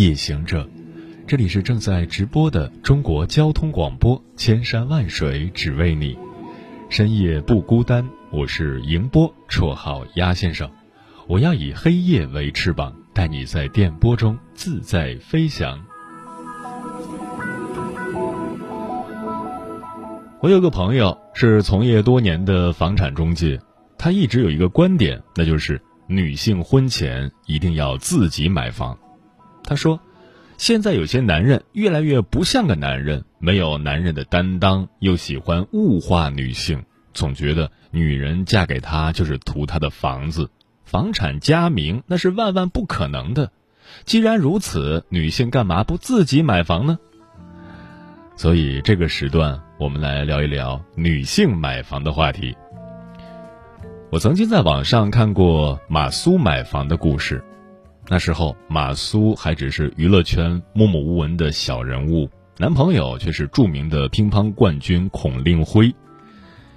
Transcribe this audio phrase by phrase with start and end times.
[0.00, 0.66] 夜行者，
[1.26, 6.16] 这里是正在直播的中国交通广播，千山万水只为你，
[6.88, 8.08] 深夜不孤单。
[8.30, 10.70] 我是迎波，绰号鸭先生。
[11.26, 15.78] 我要以黑夜为翅膀，带你在电波中自在飞翔。
[20.40, 23.60] 我有个朋友是从业多年的房产中介，
[23.98, 28.98] 他一直有一个观点，那就是女性婚前一定要自己买房。
[29.70, 30.00] 他说，
[30.56, 36.82] 现在有些男人越来越不像个男人，没有男人的担当，又喜欢物化女性，
[37.14, 40.50] 总觉得女人嫁给他就是图他的房子，
[40.82, 43.52] 房产加名那是万万不可能的。
[44.04, 46.98] 既然如此，女性干嘛不自己买房呢？
[48.34, 52.56] 所以这个时段，我们来聊一聊女性买房的话题。
[54.10, 57.44] 我曾经在网上看过马苏买房的故事，
[58.12, 65.94] 那时候马苏还只是娱乐圈默默无闻的小人物，男朋友却是著名的乒乓冠军孔令辉。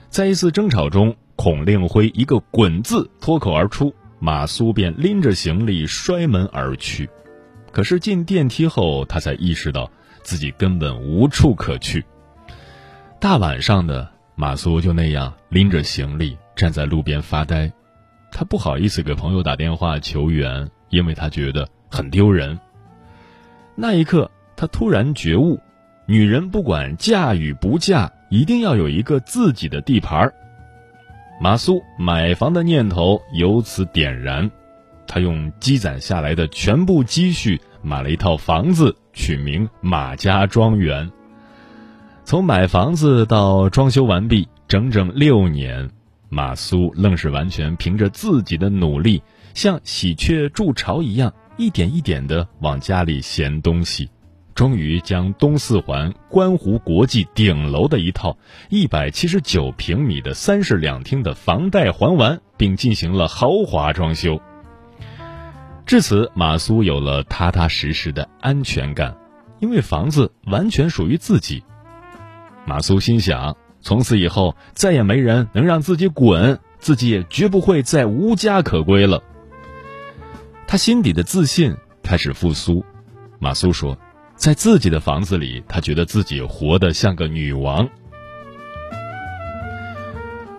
[0.09, 7.09] 在一次争吵中，孔令辉一个“滚”字脱口而出，马苏便拎着行李摔门而去。
[7.71, 9.89] 可是进电梯后，他才意识到。
[10.21, 12.05] 自己根本无处可去。
[13.19, 17.69] 大晚上的，马苏就那样拎着行李站在路边发呆，
[18.31, 22.57] 他不好意思给朋友打电话求援，因为他觉得很丢人。
[23.75, 25.59] 那一刻，他突然觉悟：
[26.05, 30.31] 女人不管嫁与不嫁，一定要有一个自己的地盘。
[31.41, 34.49] 马苏买房的念头由此点燃，
[35.07, 38.95] 他用积攒下来的全部积蓄买了一套房子。
[39.15, 41.11] 取名马家庄园。
[42.23, 45.87] 从买房子到装修完毕，整整六年，
[46.29, 49.21] 马苏愣是完全凭着自己的努力，
[49.53, 54.09] 像喜鹊筑巢一样，一点一点的往家里衔东西，
[54.55, 58.37] 终于将东四环观湖国际顶楼的一套
[58.69, 64.39] 一百七十九平米的三室两厅的房贷还完，并进行了豪华装修。
[65.85, 69.15] 至此，马苏有了踏踏实实的安全感，
[69.59, 71.63] 因为房子完全属于自己。
[72.65, 79.21] 马苏心想，从此以后再也没人能让自己滚，自己也绝不会再无家可归了。
[80.73, 82.83] 他心底的自信开始复苏。
[83.37, 83.95] 马苏说，
[84.35, 87.87] 在自己的房子里，他觉得自己活得像个女王。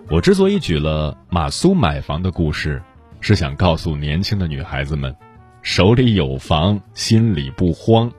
[0.09, 2.81] 我之所以举了马苏买房的故事。
[3.19, 5.13] 是想告诉年轻的女孩子们，
[5.61, 8.09] 手里有房，心里不慌。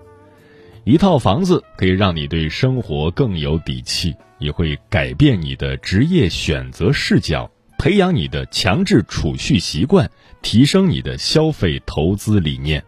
[0.85, 10.11] 一套房子可以让你对生活更有底气，也会改变你的职业选择视角，培养你的强制储蓄习惯，
[10.43, 12.83] 提升你的消费投资理念。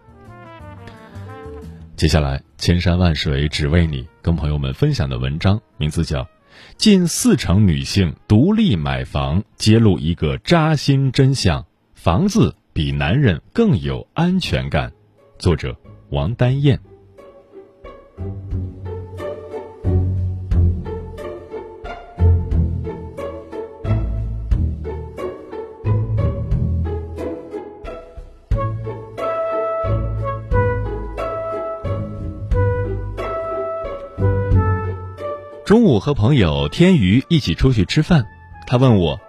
[1.97, 6.23] 接下来，千山万水只为你，跟朋友们分享的文章名字叫
[6.77, 11.61] 《近四成女性独立买房，揭露一个扎心真相》。
[11.95, 14.93] 房子比男人更有安全感，
[15.39, 15.77] 作者
[16.11, 16.79] 王丹燕。
[35.99, 38.25] 我和朋友天宇一起出去吃饭，
[38.69, 39.21] 他问我：“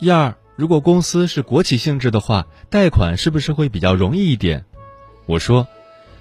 [0.00, 4.66] 燕儿。”如果公司是国企性质的话，贷款是不是会比较容易一点？
[5.24, 5.66] 我说：“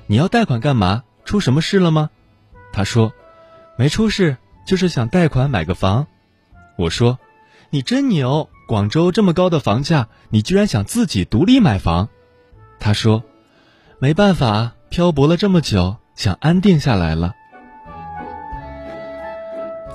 [0.07, 1.03] 你要贷款干嘛？
[1.25, 2.11] 出什么事了吗？”
[2.71, 3.11] 他说
[3.75, 6.07] ：“没出事，就是想贷款买个房。”
[6.79, 7.19] 我说
[7.69, 8.49] ：“你真牛！
[8.69, 12.07] 广州这么高的房价，你居然想自己独立买房？”
[12.79, 13.25] 他说
[13.99, 17.33] ：“没办法，漂泊了这么久，想安定下来了。”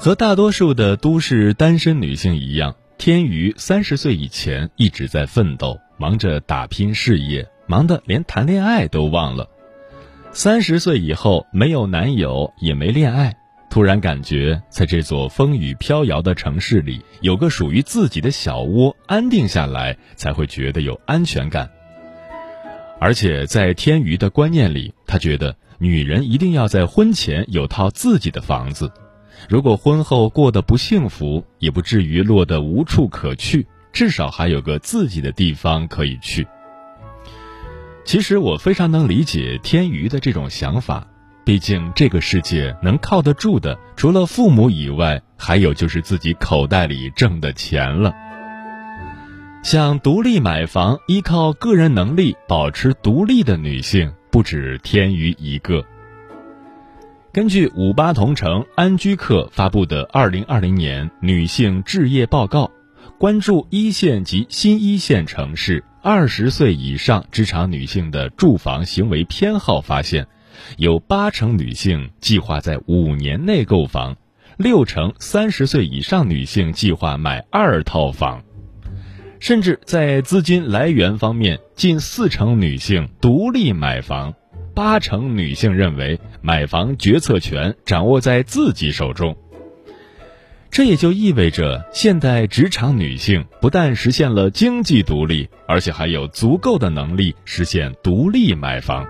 [0.04, 2.76] 和大多数的都市单身女性一样。
[2.98, 9.48] 天宇三十岁以前一直在奋斗，忙着打拼事业，忙得连谈恋爱都忘了。
[10.30, 13.34] 三十岁以后没有男友，也没恋爱，
[13.70, 21.70] 突然感觉在这座风雨飘摇的城市里，有个属于自己的小窝，安定下来才会觉得有安全感。
[23.00, 28.92] 而且在天瑜的观念里，他觉得女人一定要在婚前有套自己的房子，
[29.48, 36.46] 如果婚后过得不幸福，也不至于落得无处可去，至少还有个自己的地方可以去。
[38.04, 41.06] 其实我非常能理解天瑜的这种想法，
[41.44, 48.14] 毕竟这个世界能靠得住的，除了父母以外，还有就是自己口袋里挣的钱了。
[49.62, 55.82] 想独立买房、依靠个人能力保持独立的女性不止天瑜一个。
[57.34, 62.66] 根据五八同城安居客发布的《二零二零年女性置业报告》，
[63.18, 70.28] 关注一线及新一线城市二十岁以上职场女性的住房行为偏好，发现，
[70.76, 74.16] 有八成女性计划在五年内购房，
[74.56, 78.44] 六成三十岁以上女性计划买二套房。
[79.40, 84.34] 甚至在资金来源方面，近四成女性独立买房，
[84.74, 89.36] 八成女性认为买房决策权掌握在自己手中。
[90.70, 99.06] 这也就意味着，现代职场女性不但实现了经济独立，而且还有足够的能力实现独立买房。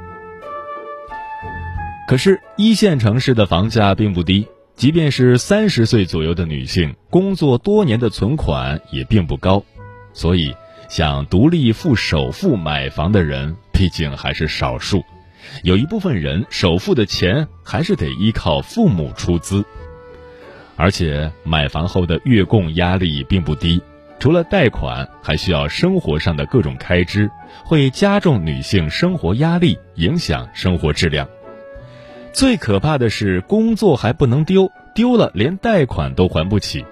[2.06, 4.46] 可是，一线城市的房价并不低，
[4.76, 9.64] 即便是三十岁左右的女性，工作多年的存款也并不高。
[10.12, 10.54] 所以，
[10.90, 15.02] 想独立付首付买房的人，毕竟还是少数。
[15.62, 19.64] 有一部分人首付的钱还是得依靠父母出资，
[20.76, 23.82] 而且买房后的月供压力并不低。
[24.18, 27.30] 除了贷款，还需要生活上的各种开支，
[27.64, 31.28] 会加重女性生活压力，影响生活质量。
[32.32, 36.84] 最可怕的是，工作还不能丢，丢了连贷款都还不起。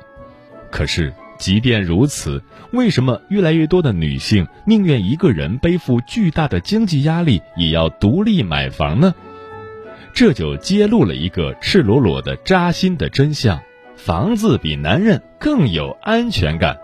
[0.70, 1.12] 可是。
[1.42, 2.40] 即便如此，
[2.70, 9.12] 为什么越来越多的女性宁愿一个人背负巨大的经济压力，也要独立买房呢？
[10.14, 13.60] 这就揭露了一个赤裸裸的扎心的真相：
[13.96, 16.78] 房子比男人更有安全感。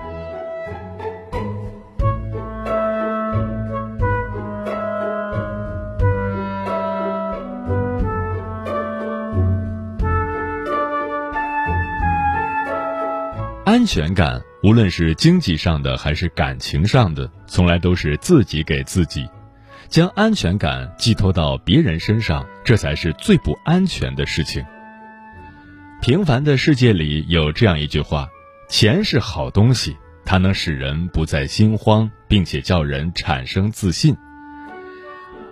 [13.65, 14.48] 安全感。
[14.63, 19.29] 无论是经济上的还是感情上的，从来都是自己给自己，
[19.89, 24.65] 将安全感寄托到别人身上，这才是最不安全的事情。
[26.01, 28.29] 平凡的世界里有这样一句话：
[28.69, 34.17] 钱是好东西，它能使人不再心慌，并且叫人产生自信。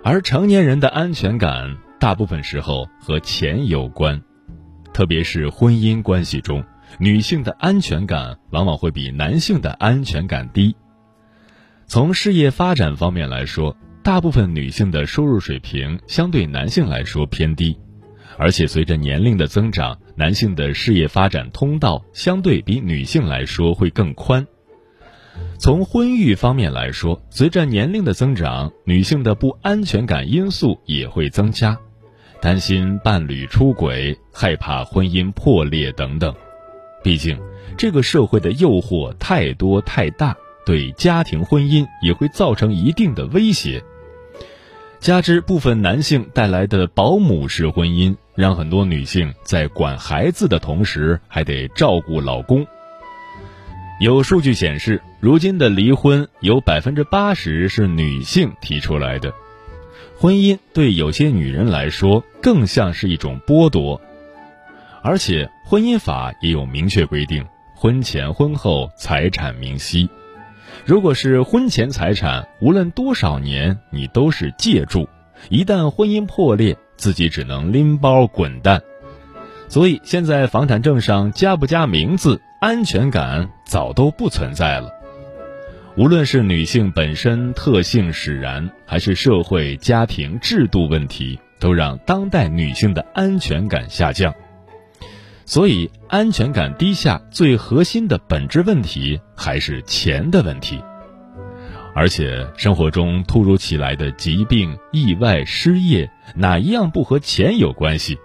[0.03, 4.21] 而成年人的安全感，大部分时候和钱有关，
[4.93, 6.61] 特别是婚姻关系中。
[6.99, 10.75] 女性的安全感往往会比男性的安全感低。
[11.85, 17.77] 从事业发展方面来说，大部分女性的收入水平相对男性来说偏低，
[18.37, 24.45] 而且随着年龄的增长，男性的事业发展通道相对比女性来说会更宽。
[25.59, 31.77] 从婚育方面来说，随着年龄的增长，女性的不安全感因素也会增加，
[32.41, 36.33] 担心伴侣出轨，害怕婚姻破裂等等。
[37.07, 37.39] 毕竟，
[37.77, 43.81] 这个社会的诱惑太多太大，对家庭婚姻也会造成一定的威胁。
[44.99, 52.67] 加之部分男性带来的保姆式婚姻，让很多女性在管孩子的同时还得照顾老公。
[54.01, 59.33] 有数据显示，如今的离婚有百分之八十是女性提出来的。
[60.19, 64.01] 婚姻对有些女人来说，更像是一种剥夺。
[65.03, 67.45] 而且，婚姻法也有明确规定，
[67.75, 70.09] 婚前婚后财产明晰。
[70.85, 75.09] 如果是婚前财产，无论多少年，你都是借助。
[75.49, 78.81] 一旦婚姻破裂，自己只能拎包滚蛋。
[79.67, 84.89] 所以，现在房产证上加不加名字，安全感早都不存在了。
[85.97, 94.33] 无论是女性本身特性使然，还是社会家庭制度问题，都让当代女性的安全感下降。
[95.47, 100.83] 所以，安全感低下最核心的本质问题还是钱的问题。
[101.95, 108.17] 而且，生活中突如其来的疾病、意外、失业，哪一样不和钱有关系？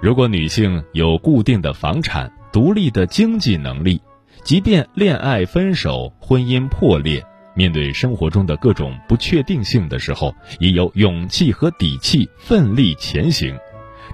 [0.00, 4.00] 如果女性有固定的房产、独立的经济能力，
[4.42, 7.22] 即便恋爱分手、婚姻破裂，
[7.54, 13.54] 面对生活中的各种不确定性的时候，也有勇气和底气奋力前行。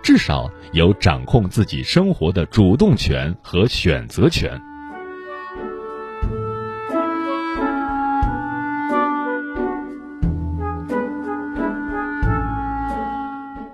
[0.02, 4.60] 至少有掌控自己生活的主动权和选择权。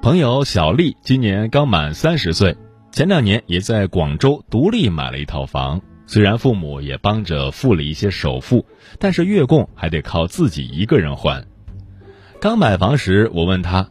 [0.02, 2.56] 朋友小丽今年刚满三十岁，
[2.92, 5.80] 前两年也在广州独立买了一套房。
[6.06, 8.64] 虽然父母也帮着付了一些首付，
[8.98, 11.44] 但是月供还得靠自己一个人还。
[12.40, 13.90] 刚买房时，我问他：“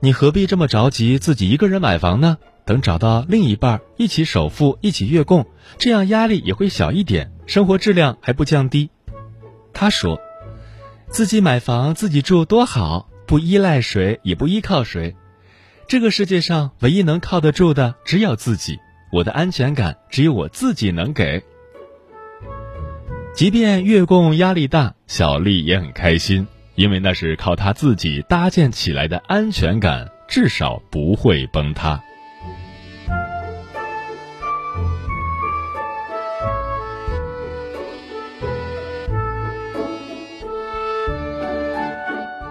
[0.00, 2.38] 你何必这么着急自己一个人买房呢？
[2.64, 5.46] 等找到另一半一起首付，一起月供，
[5.78, 8.90] 这样压力也会小一点，生活质量还不降低。”
[9.72, 10.20] 他说
[11.08, 15.16] ：“自己买房自己住多好，不依赖谁，也不依靠谁。”
[15.88, 18.78] 这个世界上唯一能靠得住的只有自己，
[19.10, 21.42] 我的安全感只有我自己能给。
[23.34, 26.46] 即便月供压力大，小丽也很开心，
[26.78, 32.00] 因为那是靠他自己搭建起来的安全感，至少不会崩塌。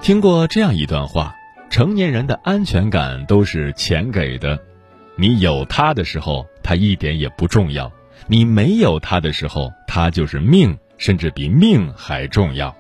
[0.02, 1.34] 听过这样一段话。
[1.70, 4.58] 成年人的安全感都是钱给的，
[5.18, 7.90] 你有他的时候，他一点也不重要；
[8.28, 12.76] 你没有他的时候，他就是命，甚至比命还重要。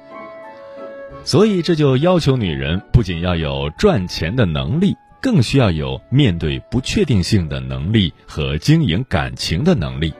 [1.27, 10.13] 所以，这就要求女人不仅要有赚钱的能力，更需要有面对不确定性的能力和经营感情的能力。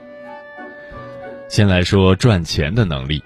[1.48, 3.22] 先来说赚钱的能力，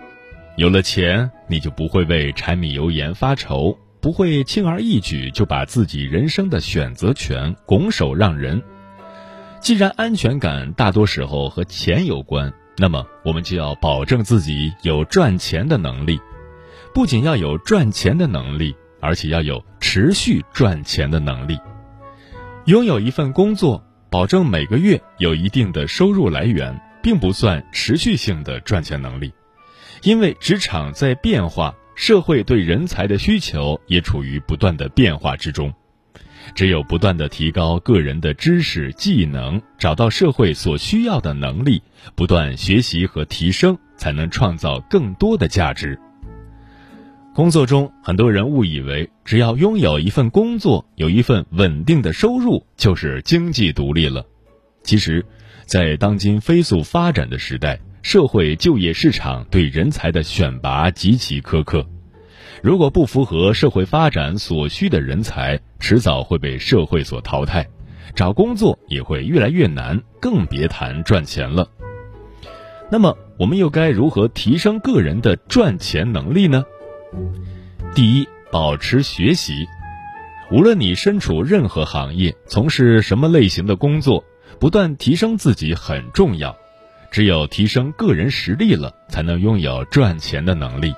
[0.55, 3.77] 有了钱，你就不会为柴米油盐发愁。
[4.01, 8.63] 不会轻而易举就把自己人生的选择权拱手让人。
[9.59, 16.21] 既然安全感大多时候和钱有关，那么我们就要保证自己有赚钱的能力。
[16.95, 21.59] 不仅要有赚钱的能力，而且要有持续赚钱的能力。
[22.67, 29.33] 拥有一份工作，保证每个月有一定的收入来源，并不算持续性的赚钱能力，
[30.03, 31.75] 因为职场在变化。
[31.95, 35.73] 社会对人才的需求也处于不断的变化之中，
[36.55, 41.83] 只有不断的提高个人的知识技能，找到社会所需要的能力，
[42.15, 46.01] 不断学习和提升，才能创造更多的价值。
[47.35, 54.25] 工作中，很多人误以为只要拥有一份工作，有一份稳定的收入，就是经济独立了。
[54.83, 55.25] 其实，
[55.65, 57.79] 在当今飞速发展的时代。
[58.03, 61.87] 社会就业市场对人才的选拔极其苛刻，
[62.61, 67.65] 如果不符合社会发展所需的人才，迟早会被社会所淘汰，
[68.17, 71.71] 找工作也会越来越难，更别谈赚钱了。
[72.91, 76.65] 那么，我们又该如何提升个人的赚钱能力呢？
[77.95, 79.67] 第一，保持学习。
[80.51, 84.25] 无论你身处任何行业，从事什么类型的工作，
[84.59, 86.57] 不断提升自己很重要。
[87.11, 90.95] 只有提升个人实力了，才能拥有赚钱的能力。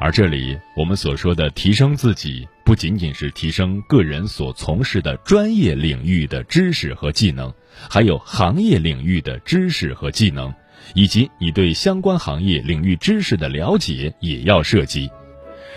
[0.00, 7.52] 而这里我们所说的提升自己，不仅仅是提升个人所从事的专业领域的知识和技能，
[7.90, 10.54] 还有行业领域的知识和技能，
[10.94, 15.10] 以及你对相关行业领域知识的了解也要涉及，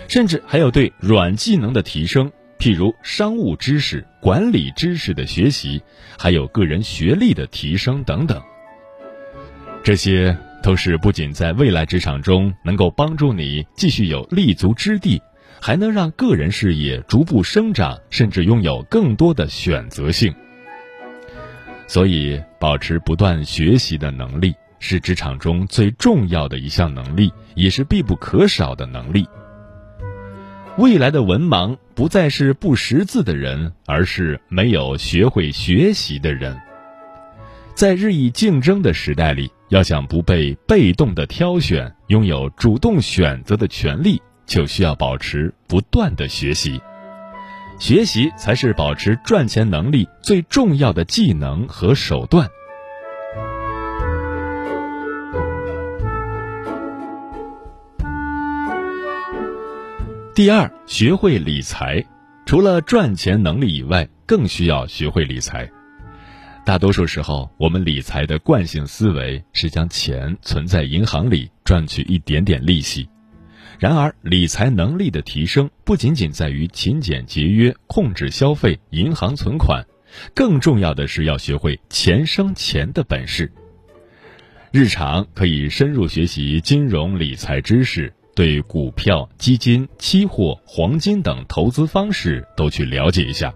[0.08, 5.82] 甚至还有对软技能的提升，譬如商务知识、管理知识的学习，
[6.18, 8.40] 还有个人学历的提升等等。
[9.82, 15.20] 这些都是不仅在未来职场中能够帮助你继续有立足之地，
[15.60, 20.32] 还能让个人事业逐步生长，甚至拥有更多的选择性。
[21.88, 29.26] 所以，保持不断学习的能力是职场中最重要的一项能力，也是必不可少的能力。
[30.76, 36.60] 未来的文盲不再是不识字的人，而是没有学会学习的人。
[37.74, 39.50] 在日益竞争的时代里。
[39.72, 46.78] 要想不被被动的挑选，拥有主动选择的权利，就需要保持不断的学习。
[47.78, 52.46] 学习才是保持赚钱能力最重要的技能和手段。
[60.34, 62.02] 第二，学会理财，
[62.46, 65.70] 除了赚钱能力以外，更需要学会理财。
[66.64, 73.06] 大多数时候，我们理财的惯性思维是将钱存在银行里，赚取一点点利息。
[73.78, 79.84] 然而，理财能力的提升不仅仅在于勤俭节约、控制消费、银行存款，
[80.34, 83.52] 更重要的是要学会钱生钱的本事。
[84.70, 93.52] 日常可以深入学习金融理财知识，对股票、基金、期货、黄金等投资方式都去了解一下。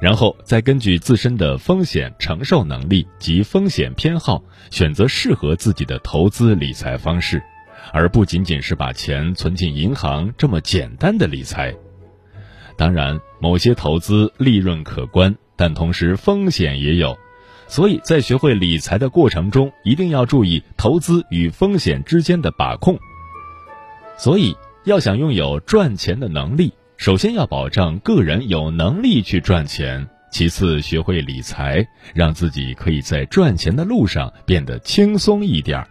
[0.00, 7.42] 然后再根据自身的风险承受能力及风险偏好，选择适合自己的投资理财方式，
[7.92, 11.74] 而不仅仅是把钱存进银行这么简单的理财。
[12.78, 17.14] 当然，某些投资利润可观，但同时风险也有，
[17.68, 22.98] 所以在学会理财的过程中，一定要注意投资与风险之间的把控。
[24.20, 26.74] 所以，要想拥有赚钱的能力。
[26.98, 35.88] 首先要保证个人有能力去赚钱，其次学会理财，让自己可以在赚钱的路上变得轻松一点儿。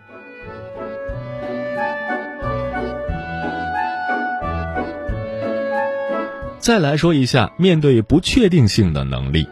[6.60, 9.50] 再来说一下面对不确定性的能力。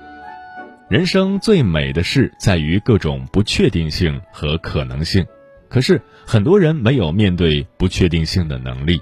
[0.88, 5.26] 人生最美的事在于各种不确定性和可能性，
[5.70, 9.02] 可是很多人没有面对不确定性的能力。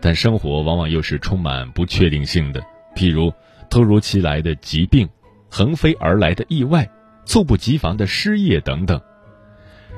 [0.00, 2.62] 但生活往往又是充满不确定性的，
[2.96, 3.32] 譬如
[3.68, 5.08] 突如其来的疾病、
[5.50, 6.90] 横飞而来的意外、
[7.26, 9.00] 猝不及防的失业等等。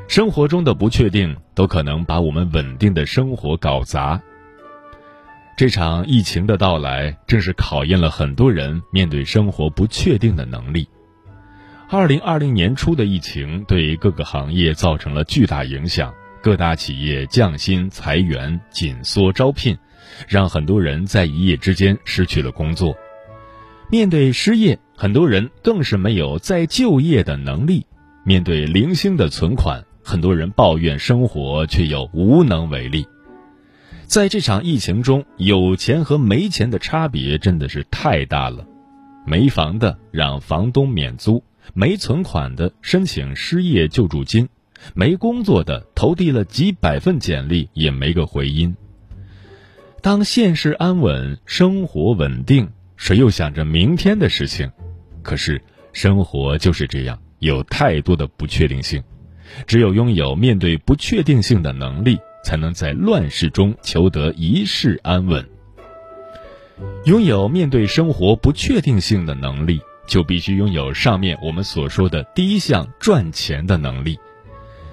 [0.08, 4.20] 生活中的不确定都可能把我们稳定的生活搞砸。
[5.56, 10.88] 这场疫情的到来，正是考验了很多人面对生活不确定的能力。
[11.92, 16.10] 二零二零年初的疫情对各个行业造成了巨大影响，
[16.42, 19.76] 各大企业降薪裁员、紧缩招聘。
[20.26, 22.96] 让很多人在一夜之间失去了工作，
[23.90, 27.82] 面对失业，很多人更是没有再就业的能力；
[28.24, 33.06] 面对零星的存款，很多人抱怨生活却又无能为力。
[34.06, 38.64] 在这场疫情中，有钱和没钱的差别真的是太大了。
[39.26, 41.44] 没房的让房东免租，
[41.74, 44.48] 没存款的申请失业救助金，
[44.94, 48.74] 没工作的投递了几百份简历也没个回音。
[50.00, 54.70] 当现实安稳，生活稳定，谁又想着明天的事情？
[55.22, 59.02] 可是生活就是这样，有太多的不确定性。
[59.66, 65.46] 只有拥有面对不确定性的能力，才能在乱世中求得一世安稳。
[67.04, 74.18] 拥有面对生活不确定性的能力，就必须拥有上面我们所说的第一项赚钱的能力。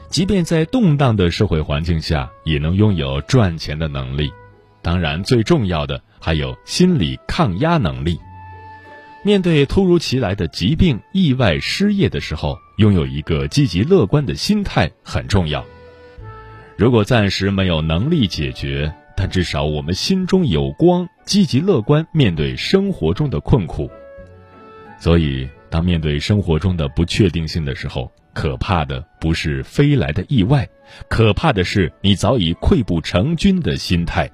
[0.10, 4.32] 即便在动荡的社会环境下，也能拥有赚钱的能力。
[4.82, 8.20] 当然，最重要的还有心理抗压能力。
[9.24, 15.64] 面对突如其来的疾病、意外、失业的时候，拥有一个积极乐观的心态很重要。
[16.78, 23.92] 如果暂时没有能力解决，但至少我们心中有光，积极乐观面对生活中的困苦。
[25.00, 30.68] 所以，当面对生活中的不确定性的时候，可怕的不是飞来的意外，
[31.08, 34.30] 可怕的是你早已溃不成军的心态。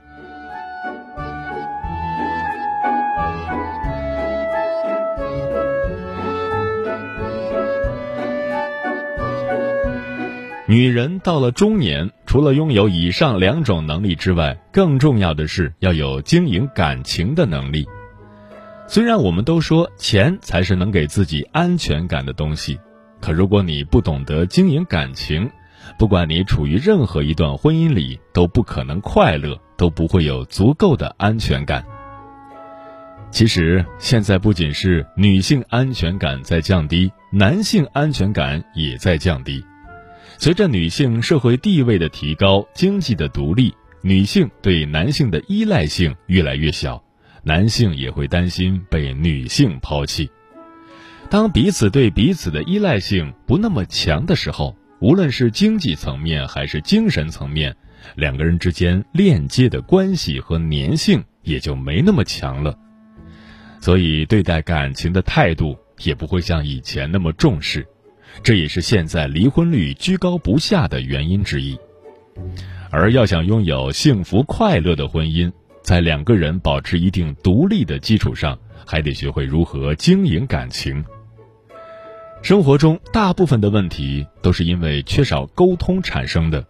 [10.68, 17.86] 女人到了中年，除了拥有以上两种能力之外，更重要的是要有经营感情的能力。
[18.88, 22.80] 虽然我们都说钱才是能给自己安全感的东西，
[23.20, 25.50] 可如果你不懂得经营感情，
[25.98, 31.84] 不管你处于任何一段婚姻里，都不可能快乐，都不会有足够的安全感。
[33.32, 39.66] 其实，现在不仅是女性安全感在降低，男性安全感也在降低。
[40.38, 47.04] 随着女性社会地位的提高，经济的独立，女性对男性的依赖性越来越小，
[47.46, 50.30] 男性也会担心被女性抛弃。
[51.30, 57.76] 当彼此对彼此的依赖性不那么强的时候，无论是经济层面还是精神层面，
[58.16, 62.76] 两个人之间链接的关系和粘性也就没那么强了，
[63.80, 67.86] 所以对待感情的态度也不会像以前那么重视。
[68.44, 71.78] 这也是现在离婚率居高不下的原因之一。
[72.90, 75.52] 而要想拥有幸福快乐的婚姻，
[75.86, 81.06] 在两个人保持一定独立的基础上，还得学会如何经营感情。
[82.42, 86.66] 生活中大部分的问题都是因为缺少沟通产生的。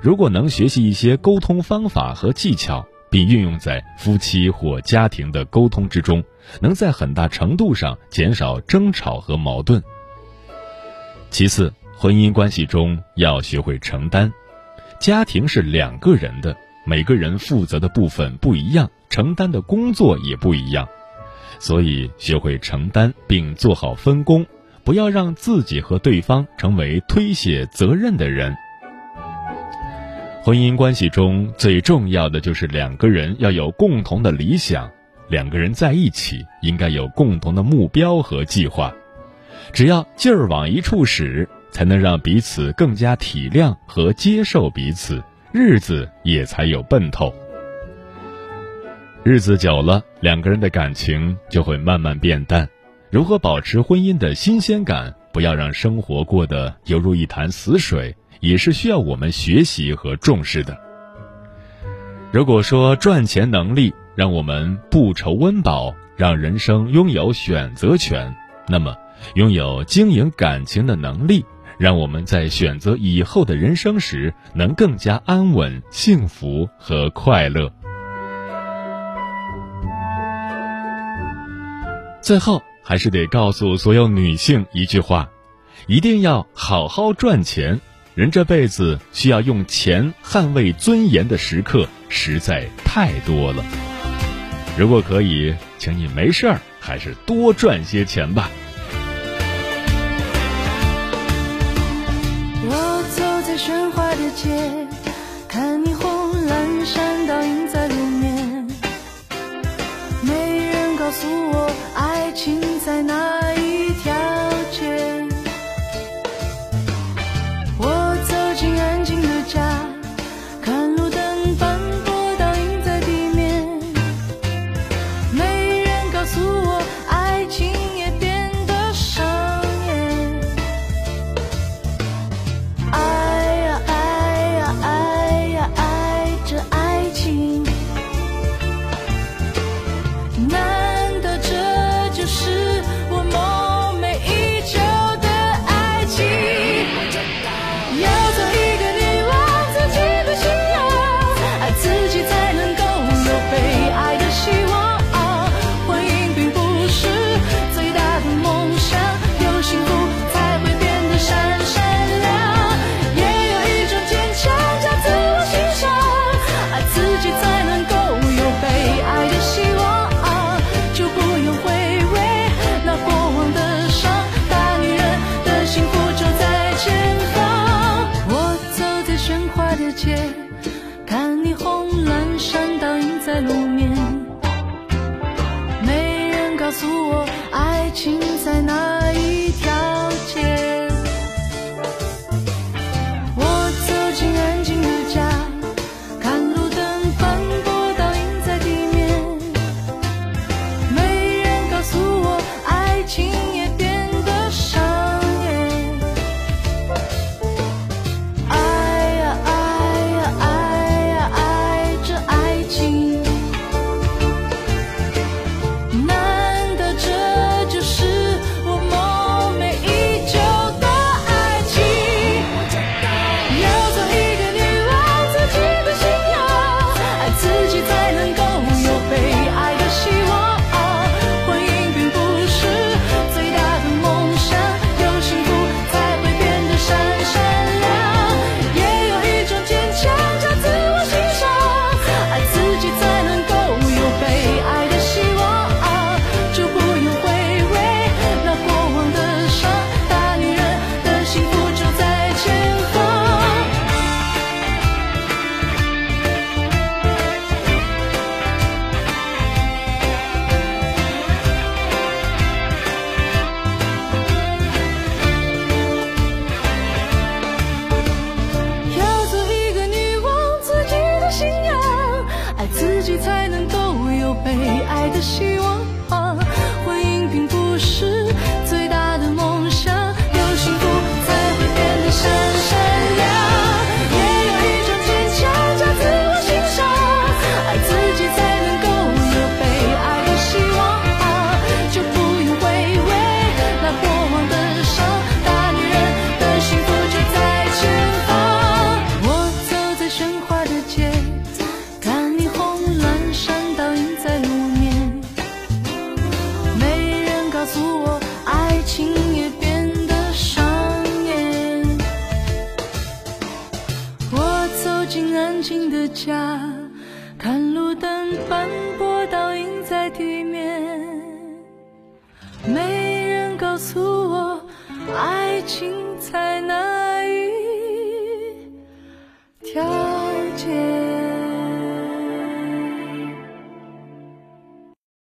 [0.00, 6.24] 如果能学习一些沟通方法和技巧，并运用在夫妻或家庭的沟通之中，
[6.58, 9.82] 能在很大程度上减少争吵和矛盾。
[11.28, 14.32] 其次，婚姻关系中要学会承担。
[14.98, 20.86] 家庭是两个人的，每个人负责的部分不一样，承担的工作也不一样，
[21.58, 24.44] 所以学会承担并做好分工，
[24.84, 28.54] 不要让自己和对方成为推卸责任的人。
[30.42, 34.90] 婚姻关系中最重要的就是两个人要有共同的理想，
[35.30, 38.92] 两个人在一起应该有共同的目标和计划，
[39.72, 45.24] 只要劲儿往一处使，才能让彼此更加体谅和接受彼此，
[45.56, 47.32] 日子也才有奔头。
[49.22, 52.68] 日子久了，两个人的感情就会慢慢变淡。
[53.08, 60.76] 如何保持婚姻的新鲜感，不要让生活过得犹如一潭死水，也是需要我们学习和重视的。
[62.32, 68.34] 如果说赚钱能力让我们不愁温饱，让人生拥有选择权，
[68.66, 68.96] 那么
[69.36, 71.46] 拥有经营感情的能力，
[71.78, 77.72] 让我们在选择以后的人生时能更加安稳、幸福和快乐。
[82.22, 85.28] 最后，还是得告诉所有女性一句话：
[85.86, 87.80] 一定要好好赚钱。
[88.14, 93.64] 人这辈子需要用钱捍卫尊严的时刻实在太多了。
[94.78, 98.48] 如果可以，请你没事儿还是多赚些钱吧。
[102.66, 104.86] 我走在喧哗的街，
[105.46, 106.23] 看霓虹